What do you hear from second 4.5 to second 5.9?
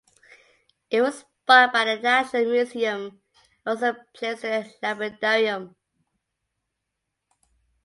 the lapidarium.